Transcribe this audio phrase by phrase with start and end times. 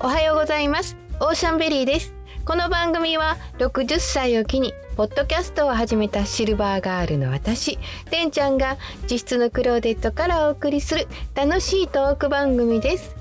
[0.00, 0.96] おはようございます。
[1.20, 2.14] オーシャンベリーです。
[2.44, 8.76] この番組は60歳を機にポッドキャストを始めたシルバーガールの私てんちゃんが
[9.10, 13.16] 実質のクローデットからお送りする楽しいトーク番組です。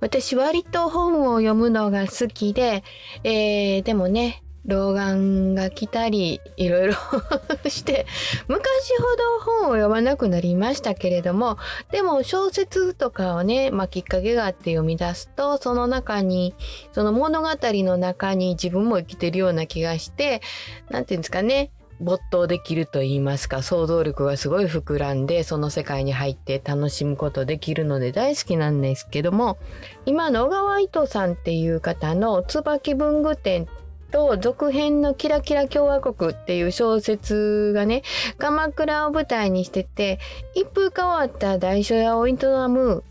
[0.00, 2.84] 私割と本を読むのが好きで、
[3.22, 6.94] えー、でもね老眼が来たりいろいろ
[7.68, 8.06] して
[8.48, 8.62] 昔
[8.98, 11.58] ほど本を読まなくなりましたけれども
[11.90, 16.54] でも小説とかをね、まあ、きっかけがあって読み出すとその中に
[16.92, 20.40] その物語の中に自分も生きてるような気がして
[20.88, 21.70] 何て言うんですかね
[22.00, 29.58] 没頭できると言いますか想像力がすごい膨らんでその世界に入って楽しむことできるので大好きなんですけども
[30.04, 33.68] 今の小川糸さんっていう方の「椿文具店」
[34.14, 38.04] と続編のキラキラ共和国っていう小説がね、
[38.38, 40.20] 鎌倉を舞台にしてて、
[40.54, 42.34] 一風変わった大書屋を営
[42.68, 43.02] む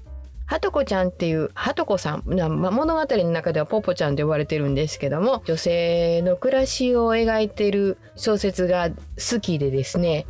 [0.46, 10.28] はとこちゃんっていうはとこさん、まあ、物語の中ではポポちゃんと呼ばれてるんですけども女性の暮らしを描いてる小説が好きでですね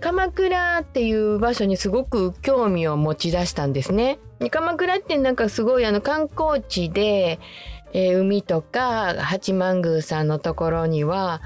[0.00, 4.18] 鎌倉っていう場所にすごく興味を持ち出したんですね。
[4.50, 7.38] 鎌倉ってなんかすごいあの観光地で
[7.92, 11.40] えー、海とか八幡宮さんのところには、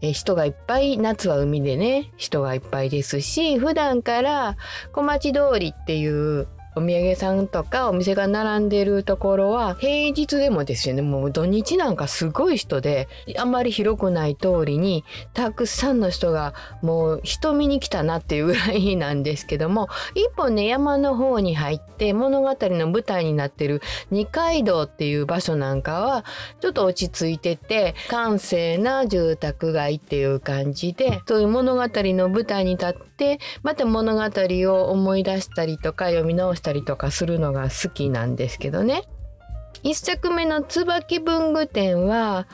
[0.00, 4.56] えー、人がいっぱい夏は海でね人がいっぱいですし普段から
[4.92, 11.02] 小町通りっていうお土産さんとかお店が並んでるところは平日でもですよね。
[11.02, 15.04] もう土日なんかすごい人であんまり広くない通りに
[15.34, 26.24] たくさんの人がもう人見に来たなっていうぐらいなんですけども一本ね山の方に入って物語の舞台になってる二階堂っていう場所なんかは
[26.60, 39.04] ちょっと落ち着いてて閑静な住宅街っていう感じでそういう物語の舞台に立ってまた物語を思い出したりとか読み直したりとかするのが好きなんですけどね。
[39.82, 42.46] 一作目の椿文具店は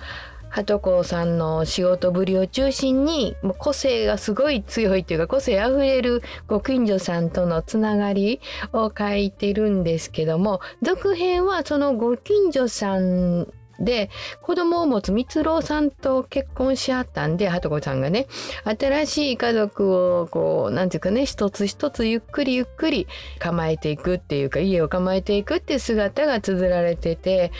[0.49, 8.41] 鳩子さんの仕事ぶりを中心にもう個性がすごい強いというか個性あふれるご近所さんとのつながり
[8.73, 14.11] を書いてるんですけども続編はそのご近所さんで
[14.43, 18.27] 子供を持つ光郎さんと結婚し合ったんで鳩子さんがね
[18.65, 23.07] 新しい家族をこう何て言うかね一つ一つゆっくりゆっくり
[23.39, 27.53] 構えていくっていうか家を構えていくって姿が綴られてて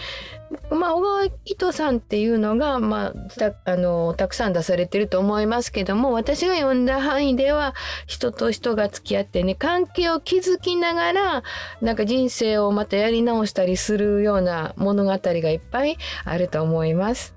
[0.71, 7.75] まあ、小川糸さんっていうのが、まあ、たあのたくさん出されてると思いますけども私が読んだ範囲では
[8.07, 11.43] 人と人が付き合ってね関係を築きながら
[11.81, 17.35] なんか人生をまたやり直したりするような物語がいっぱいあると思います。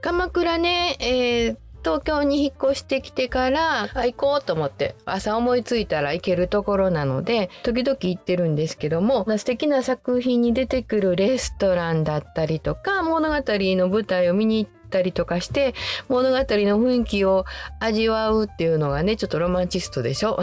[0.00, 15.74] 鎌倉ね、えー東京に引っ越してきてから行こうと思って朝思いついたら行けるところなので時々行ってるんですけども素敵な作品に出てくるレストランだったりとか物語の舞台を見に行ったりとかして
[16.08, 17.44] 物語の雰囲気を
[17.78, 20.38] 味わうっていうのがねちょっとロマンチストでしょ？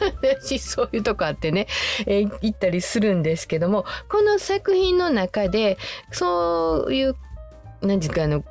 [0.58, 1.66] そういうとこあってね、
[2.06, 5.78] えー、行ったりするんですけどもこの作品の中で
[6.10, 7.16] そういう
[7.82, 8.44] 何ですかあの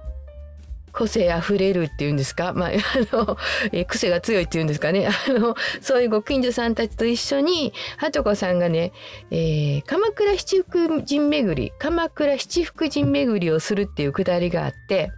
[0.94, 3.38] 個性あふれるっていうんですか、まあ、 あの、
[3.72, 8.94] え癖が強いっていうんですかね あのそういうご近所さんたちと一緒にはとこさんがね、
[9.32, 15.12] えー、鎌倉七福神巡り鎌倉七福神巡りをするっていうくだりがあって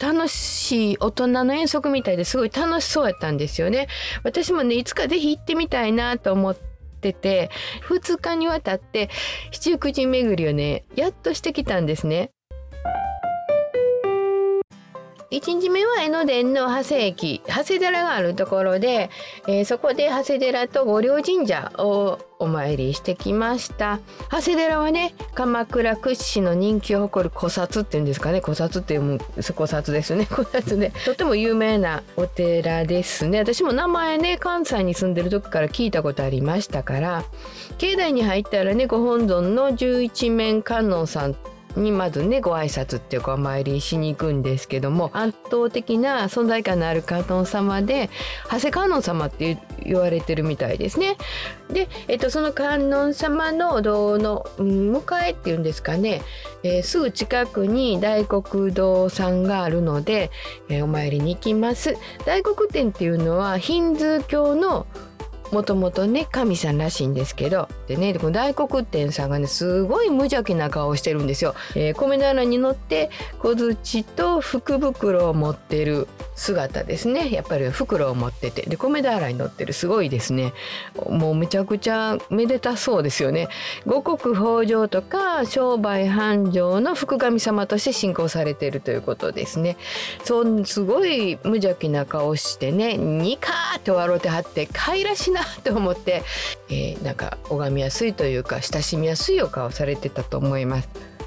[0.00, 3.88] 楽しい大人の遠足みたいですごい楽しそうやったんですよね。
[4.22, 6.56] 私もねいつかぜひ行ってみたいなと思っ
[7.00, 7.50] てて
[7.88, 9.10] 2日にわたって
[9.50, 12.30] 七福神巡りをねやっとしてきたんですね。
[15.30, 19.10] 1日目は江ノ電の長谷駅長谷寺があるところで、
[19.46, 23.98] えー、そこで長谷寺と五稜神社をお参りしてきました。
[24.30, 28.40] 長谷寺はね鎌倉屈指の人気を誇る古刹っていうんですかね。
[28.40, 29.18] 古刹っていうも
[29.54, 30.24] 古刹ですね。
[30.30, 30.92] 古刹で。
[31.04, 33.40] とても有名なお寺ですね。
[33.40, 37.24] 私も名前ね関西に住んでる時から聞いたことありましたから
[37.76, 41.36] 境内に入ったらねご本尊の十一面観音さん
[41.76, 48.10] にまずねご挨拶っていうかお参りしに行くんですけども圧倒的な存在感のある観音様で
[48.50, 51.16] 長谷観音様って言われてるみたいですね。
[51.70, 56.22] で、えっと、その観音様の堂の向かいっていうんですかね、
[56.62, 60.30] えー、すぐ近くに大黒堂さんがあるので、
[60.68, 61.96] えー、お参りに行きます。
[62.24, 64.86] 大黒天っていうのはヒンズー教の
[65.52, 71.54] もともとね神さんらしいんですけどでねこの大黒天さんがねすごい無邪気な顔をしてるんですよ。
[71.74, 76.06] えー、米棚に乗って小槌と福袋を持ってる
[76.38, 77.30] 姿ですね。
[77.30, 78.62] やっぱり袋を持ってて。
[78.62, 79.72] で米俵に乗ってる。
[79.72, 80.52] すごいですね。
[81.08, 83.48] もうめちゃくちゃめでたそうですよね。
[83.86, 89.76] 五穀豊穣とか商売繁盛の福神様として信仰されているということですね。
[90.24, 96.22] そうすごい無邪気な顔してねニカーって笑うてはってかいらしなと思って、
[96.70, 101.17] えー、なんか拝みやすいというか親しみやすいお顔されてたと思います。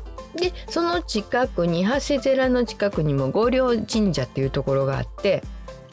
[0.42, 5.44] でその近くに長谷寺の近くにも五稜神社っていうところがあって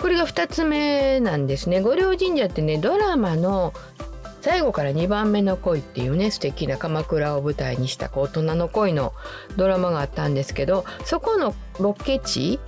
[0.01, 1.81] これが2つ目なんですね。
[1.81, 3.75] 五稜神社ってねドラマの
[4.41, 9.13] 最後から2番目の恋っていうね素敵な鎌倉を舞台にした大人の恋の
[9.57, 12.59] ドラマがあったんですけどそこのロケ地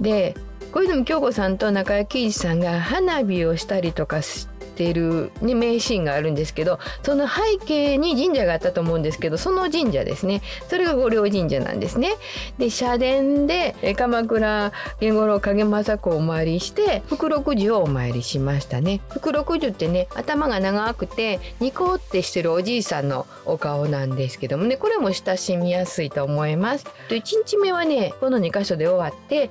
[0.00, 0.34] で
[0.72, 12.10] 小泉京子さんと中井貴一さんが花火をしたりとかしてている、ね、名シーンがあるんですけどその背景に神社があったと思うんですけどその神社ですねそれが五稜神社なんですね。
[12.58, 19.00] で社殿で鎌倉源五郎影政子をお参りして福禄寿をお参りしましたね。
[19.10, 26.86] 福禄寿ってね頭が長くてニコってしてるおじいさんのお顔なんですけどもねこれも親しみやすいと思います。
[27.08, 29.50] 1日目はねこの2箇所で終わって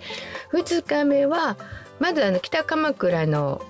[0.51, 1.57] 2日目は
[1.99, 3.61] まずあの北鎌倉の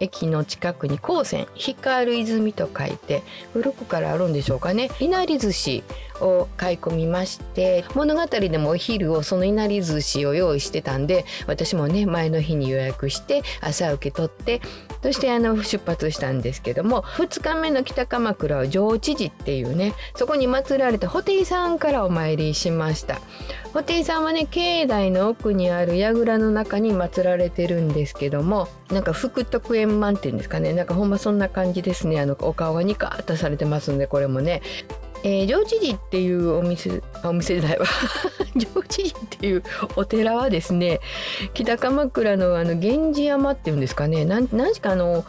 [0.00, 3.22] 駅の近くに高専光る泉と書いて
[3.52, 4.90] 古くからあるんでしょうかね。
[5.00, 5.82] いなり寿司
[6.20, 14.60] を買い込みまして物語でもお昼をそのいなり寿司を用意してたんで私もね前の日に予約して朝受け取って
[15.02, 23.20] そしてあの出発したんですけども2日目の北鎌倉は上知寺っていうねそこに祀られた布袋さんからお参りしました。
[23.72, 30.72] 布袋さんはね境内の奥にある櫓の中に祀られてるんですけどもなんか福徳円満っていうんですかね。
[30.72, 32.20] なんかほんまそんな感じですね。
[32.20, 34.62] あのお顔がニカッとされてますんでこれもね。
[35.24, 37.86] えー、上智寺っていうお店お店じゃないわ。
[38.56, 39.62] 上智寺っていう
[39.96, 41.00] お寺はですね
[41.54, 44.24] 北鎌倉のあの源氏山っていうんですかね。
[44.24, 45.24] なん何しかあの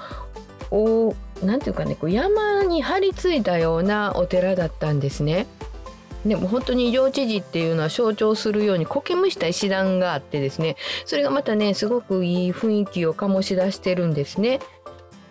[0.72, 5.48] おなんていうかねこう山に張り付いたようなお寺だったんですね。
[6.26, 10.76] でも本当に上知事っていうのは象徴するように苔むした石段があってですね
[11.06, 14.60] それがまたねすごくいい雰囲気を醸し出してるんですね。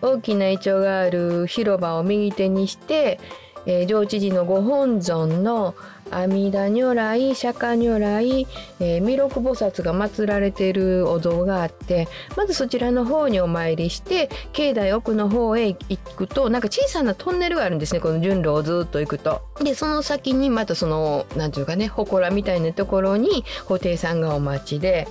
[0.01, 3.19] 大きなイチョウがある広場を右手にして
[3.65, 5.75] えー、上知事のご本尊の
[6.11, 8.47] 阿弥陀如来釈迦如来、
[8.79, 19.41] えー、弥勒菩薩が祀られているお像があってまずそちらの方にお参りして境内奥の方へ行くとなんか小さなトンネルがあるんですねこの順路をずっと行くと。
[19.61, 25.07] でその先にまたその何て言うかね祠みたいなところに布袋さんがお待ちで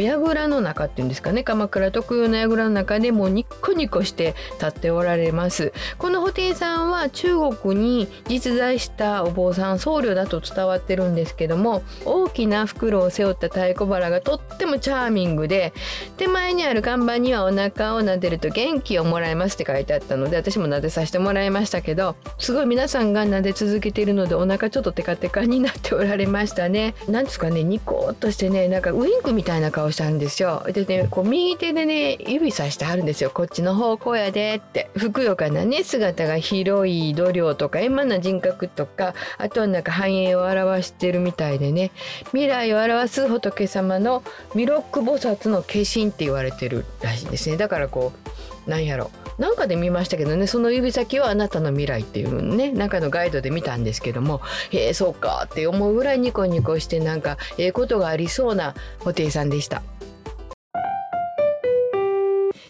[0.00, 1.42] 櫓の中っていうんですかね。
[1.42, 5.72] 鎌倉特有の櫓の中でもニッコニコして立っておられます。
[5.98, 15.72] この布袋さんは中国に実在したお坊さん僧侶だと伝わってるんですけども大きな袋を背負った太鼓腹がとってもチャーミングで
[16.16, 26.94] 手前にある看板にはお腹を撫でると元気をもらえますって書いてあったので私も撫でさせてもらいましたけどすごい皆さんが撫で続けているのでお腹ちょっとテカテカになっておられましたね。
[27.08, 30.64] 何ですかねニコッとしてねなんかウインクみたいな顔顔したんですよ。
[30.72, 33.30] でね、こう右手でね、指さしてあるんですよ。
[33.30, 34.90] こっちの方向やでって。
[34.96, 41.90] ふくよかなね、姿が広い度量とか、今の人格とか、あとはなんか繁栄を表してるみたいでね、
[42.28, 44.22] 未来を表す仏様の
[44.54, 47.56] 弥勒菩薩の化身って言われてるらしいんですね。
[47.56, 54.40] だからこう、なんやろなんかで見ましたけどねその指先はあなたの未来っていうのね中のガイドで見たんですけども
[54.70, 59.82] へえそうかって思うぐらいニコニコしてなんかええことがありそうな布袋さんでした。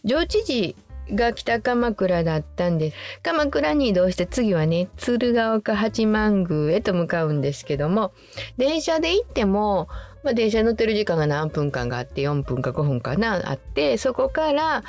[0.05, 0.77] 上知事
[1.11, 8.13] が北鎌倉だったんです鎌倉に移動して次はね鶴岡八幡宮へと向かうんですけども
[8.59, 9.89] 電車で行っても
[10.25, 14.83] まあ、電車に乗ってる時間が何分間があって4分か5分かなあってそこから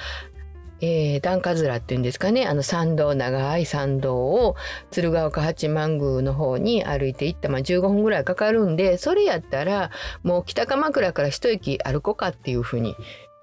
[0.81, 4.55] えー、段カズラっていうんですかねあの参道長い参道を
[4.91, 9.91] 鶴岡八幡宮の方に歩いていった、まあ、15分ぐらいかかるんでそれやったら
[10.23, 12.95] もう北鎌倉から一駅歩こうかっていうふうに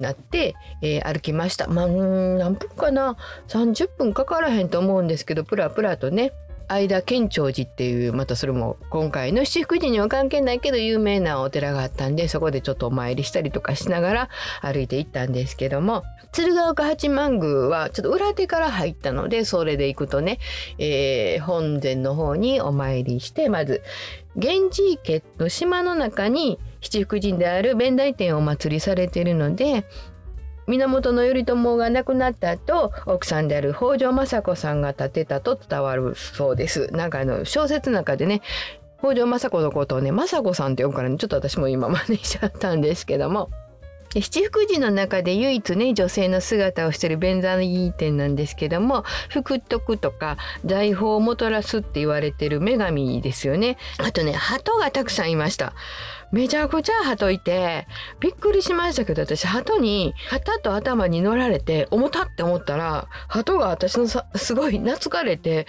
[0.03, 1.69] なって、えー、歩きました。
[1.69, 3.17] まあ、何分かな
[3.49, 6.33] 30分かからへんと思うんですけどプラプラとね
[6.69, 14.28] 間県庁寺っていうまたそれも今回の七福神には関係ないけど有名なお寺があったんでそこでちょっとお参りしたりとかしながら
[14.61, 16.02] 歩いていったんですけども
[16.33, 20.38] 鶴岡八幡宮はちょっと裏手から入ったのでそれで行くとね、
[20.78, 23.83] えー、本殿の方にお参りしてまず
[24.35, 29.85] 源氏池の島の中に七福神である弁財天をお祭りされているので
[30.66, 36.88] 源頼朝が亡くなった後奥さんである北条政子さんが建てたと伝わるそうです。
[36.92, 38.42] なんかあの小説の中でね
[38.99, 43.50] 北条政子のことをね政子さんって呼ぶからねちょっと私も今真似しちゃったんですけども
[44.21, 53.78] 七福神の中で唯一ね女性の姿をしてる弁財天なんですけども福徳とか財宝をもたらすって言われてる女神ですよね。
[53.99, 55.73] あとね鳩がたくさんいました。
[56.33, 57.87] めちゃくちゃ鳩いて
[58.19, 65.66] びっくりしましたけど私鳩に肩と頭に乗られて重たって思ったら鳩が私のさすごい懐かれて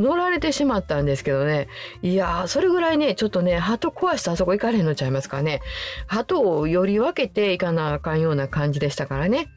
[0.00, 1.68] 乗られてしまったんですけどね。
[2.02, 5.60] いやーそれぐらいねちょっとね鳩壊してあそこ行かれへんのちゃいますかね。
[6.08, 9.48] 鳩をより分けていかなあかんような感じでしたからね。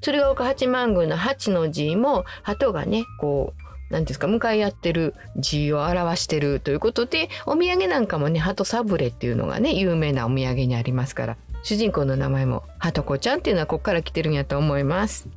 [0.00, 15.28] 鶴岡八幡宮の八の字も鳩がねこう何ですか向かい合ってる字を表してるということでお土産なんかもね鳩サブレっていうのがね有名なお土産にありますから主人公の名前も鳩子ちゃんっていうのはここから来てるんやと思います。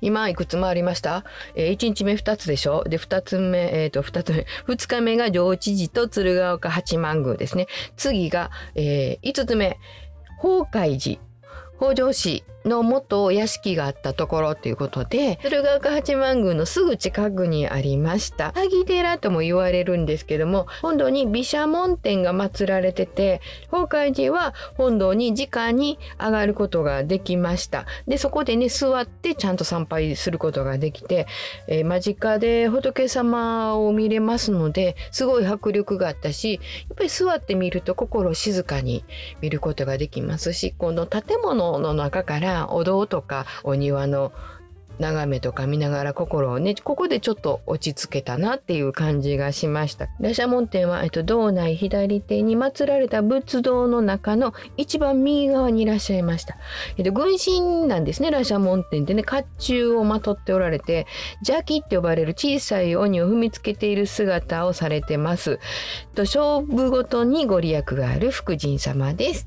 [0.00, 2.84] 今いくつもありました、えー、1日目2つでしょ？
[2.84, 7.66] で2つ目えっ、ー、と2つ目2日目が上知事と鶴岡八幡宮ですね。
[7.96, 9.78] 次が、えー、5つ目
[10.38, 11.20] 法海寺。
[11.78, 12.42] 北条氏。
[12.64, 18.52] の元屋敷があったところということで鶴岡八幡宮のすぐ近くにありました。
[18.52, 27.86] 萩寺とも言われるんですけども本堂に毘沙門天が祀られてて法海寺は本堂に直に上がることができました。
[28.06, 31.26] でそこでね座ってちゃんと参拝することができて、
[31.66, 36.60] えー、間近で仏様を見れますのですごい迫力があったしや
[36.94, 39.04] っぱり座ってみると心静かに
[39.40, 44.32] 見ることができますしこの建物の中からお堂とかお庭の
[44.98, 50.08] 眺めとか見ながら心をねここでちょっと落ち着けたなっていう感じがしました。
[50.20, 56.56] 羅社門天は、えっと、道内左手に祀られた仏像の中の一番右側にいらっしゃいました、
[56.96, 61.06] えっと、軍神なんですね羅社門天ってね甲冑をまとっておられて
[61.46, 65.58] 邪気って呼ばれる小さい鬼を踏みつけている姿をされてます、えっ
[66.14, 69.46] と、勝負ごとにご利益がある福神様です。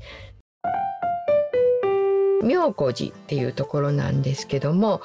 [2.42, 5.00] 妙高寺っていうところなんですけども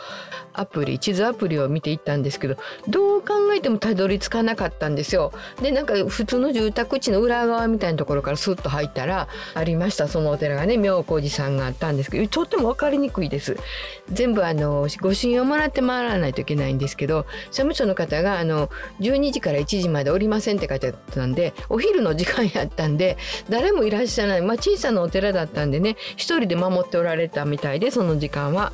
[0.53, 5.32] アプリ地図アプリを見ていったんですけどどう考えてもたどり着かなかったんですよ。
[5.62, 13.56] でなんか普通の住宅地の裏側みたいなところからスッと入ったらありましたそのお寺がね妙高寺さんがあったんですけどとっても分かりにくいです。
[14.12, 23.17] 全部あのご信用もらって回らないといけないんですけど社務所の方があの12時から1時までおりませんって書いてあったんでお昼の時間やったんで
[23.50, 28.72] 誰もいらっしゃらない、まあ、小さなお寺だったんでね一人で守っておられたみたいでその時間は。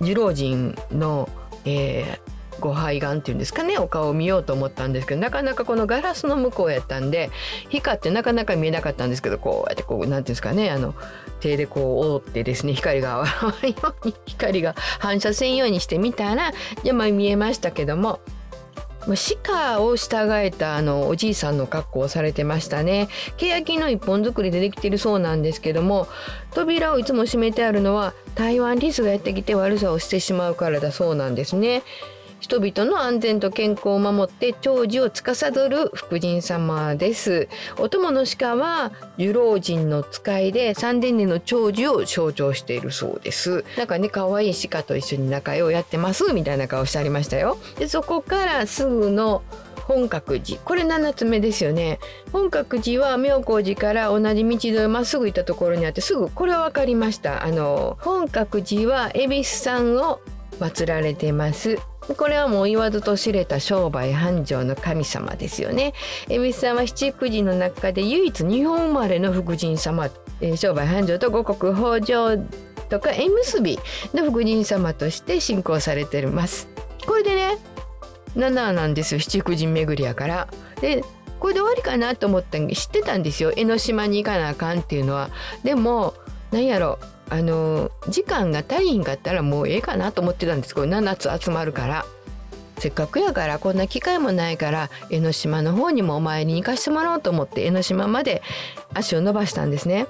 [0.00, 1.28] 寿老人の、
[1.64, 7.30] えー、ご肺がんっていうんですかねお顔を見ようと思ったんですけどなかなかこのガラスの向こうやったんで
[7.70, 10.94] 光ってなかなか見えなかったんですけどこうやってこう何ていうんですかねあの
[11.40, 13.26] 手でこう覆ってですね光が合わ
[13.62, 18.20] ないように光が反射せんようにしてみたらじゃあ見えましたけども
[19.14, 23.08] 歯科を従えたあのおじいさんの格好をされてましたね。
[23.36, 26.08] 欅の一本作りでできてるそうなんですけども
[26.52, 31.82] 扉をいつも閉めてあるのは台湾リスがやってきて悪さをしてしまうからだそうなんですね。
[32.46, 37.48] 人々の安全と健康を守って長寿を司る福神様です。
[37.76, 43.64] お供の鹿は寿老人の使いで三千年の長寿を象徴しているそうです。
[43.76, 47.58] なんかね可愛い鹿と一緒に仲良をやってますみたいな顔してありましたよ。
[47.80, 49.42] でそこからすぐの
[49.82, 50.60] 本覚寺。
[50.60, 51.98] これ7つ目ですよね。
[52.30, 57.42] 本覚寺は妙高寺から同じ道でまっすぐ行ったところにあってすぐこれは分かりました。
[57.42, 60.20] あの本覚寺は恵比寿山を
[60.58, 61.78] 祀られてます。
[62.16, 65.92] これはもう言わずと知れた商売繁盛の神様ですよね。
[66.28, 70.08] 恵比寿さんは七福神の中で唯一日本生まれの福神様、
[70.40, 72.46] えー、商売繁盛と五穀豊穣
[72.88, 73.78] とか縁結び
[74.14, 76.68] の福神様として信仰されてます。
[77.06, 77.58] これでね
[78.36, 79.20] 7なんですよ。
[79.20, 80.48] 七福神巡りやから。
[80.80, 81.02] で
[81.40, 83.52] これで終わりかなと思ったん知ってたんですよ。
[83.56, 85.30] 江ノ島に行かなあかんっていうのは。
[85.64, 86.14] でも
[86.50, 86.98] 何やろ。
[87.00, 92.06] うあの時間が足りんかったらもうええかなと思ってたんですけど7つ集まるから
[92.78, 98.42] せっかくやからこんな機会もないから江ノ島の方にもお参りに行かしてもらおうと思って江ノ島まで
[98.94, 100.06] 足を伸ばしたんですね。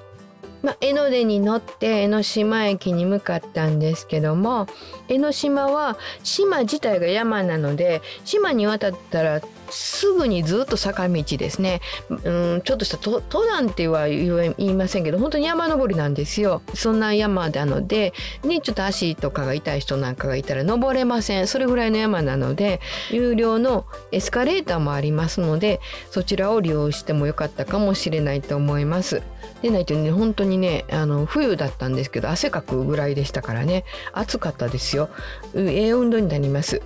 [0.63, 4.67] まあ、江ノ電に乗って江ノ島駅に向かったんですけども
[5.07, 12.13] 江ノ島は島自体が山なので島に渡ったらすぐにずっと坂道ですね、う
[12.57, 16.61] ん、ちょっとした登山っては言いませんけど本当に山登りなんですよ。
[16.73, 21.47] そんな山なので、ね、ちょっと足とかが痛い人なんかがいたら登れません。
[21.47, 22.79] それぐらいの山なので
[23.11, 25.79] 有料のエスカレーターもありますので
[26.11, 29.21] そちらを利用してもよかったかもしれないと思います。
[29.61, 33.85] でないとね本当にねあの冬だったんですけど汗かくぐらいでしたからね。
[34.13, 35.09] 暑かったですよ。
[35.55, 36.81] ええ運動になります。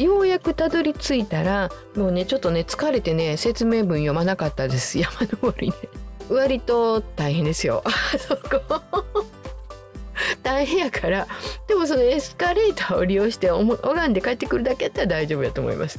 [0.00, 4.98] ようやくたどり着いたらもうねちょっとね疲れてね説明文読まなかったです。
[5.00, 5.74] 山登りね。
[6.28, 7.82] 割と大変ですよ。
[8.18, 8.82] そこ。
[10.42, 11.26] 大変やから。
[11.68, 15.98] でもそのエスカレーターを利用して拝んで帰ってくるだけやったら大丈夫やと思います。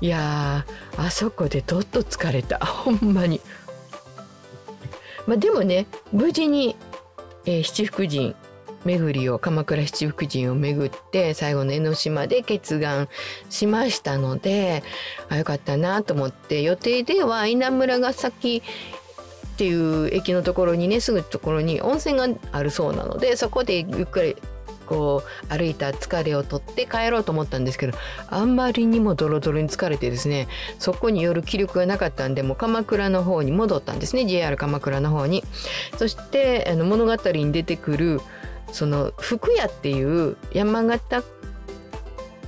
[0.00, 0.64] いや
[0.96, 2.58] あそこでどっと疲れた。
[2.58, 3.40] ほんまに。
[5.26, 6.76] まあでもね無事に、
[7.46, 8.34] えー、七福神
[8.84, 13.08] 巡りを鎌倉七福神を巡って最後の江ノ島で決断
[13.50, 14.82] しましたので
[15.28, 18.62] あよかったなと思って予定では稲村ヶ崎
[19.52, 24.36] っていう駅のところにねすぐところに温泉があるそうなのでそこでゆっくり
[24.92, 27.96] こう歩いた疲れを取って帰ろうと思ったんですけど
[28.28, 30.48] あんまりにもドロドロに疲れてですね
[30.78, 35.42] そこによる気力がなかったんでもう鎌倉の方に戻ったんですね JR 鎌倉の方に。
[35.96, 38.20] そしてあの物語に出てくる
[38.72, 41.22] その福屋っていう山形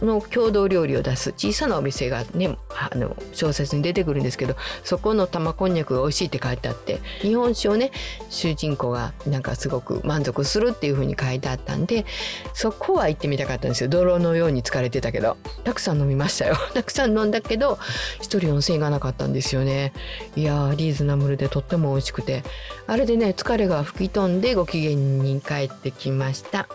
[0.02, 1.32] の郷土料理を出す。
[1.32, 7.90] 小さなお店がねあの小説に出てくるんですけどそこの玉こんにゃくが美味しいって書いてあって日本酒をね
[8.30, 12.04] 主人公がなんかすごく満足するっていう風に書いてあったんで
[12.52, 13.88] そこは行ってみたかったんですよ。
[13.88, 15.36] 泥のように疲れてたけど。
[15.64, 16.56] たくさん飲みましたよ。
[16.74, 17.78] たくさん飲んだけど
[18.20, 19.92] 一人温泉がなかったんですよね。
[20.36, 22.42] いやリーズナブルでとっても美味しくて。
[22.86, 26.68] あれでね疲れが吹き飛んでご機嫌に帰ってきました。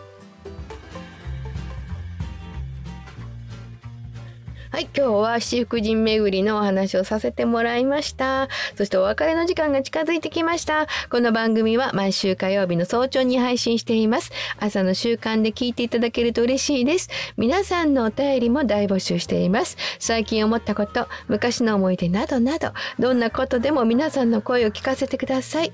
[4.79, 8.47] はい、今日は七福神巡りのお話をさせてもらいました。
[8.77, 10.87] そしてお別れの時間が近づいてきました。
[11.11, 14.31] この番組は毎週火曜日の早朝に配信しています。
[14.57, 17.09] 朝の習慣で聞いていただけると嬉しいです。
[17.35, 19.75] 皆さんのお便りも大募集しています。
[19.99, 25.73] 最近思ったこと、昔の思い出などなど、どんなことでも皆さんの声を聞かせてください。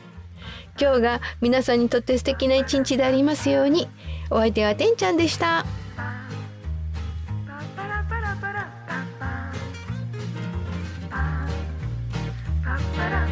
[0.82, 3.88] 今日が皆さんにとって素敵な一日でありますように。
[4.32, 5.64] お相手はてんちゃんでした。
[12.96, 13.25] Bye.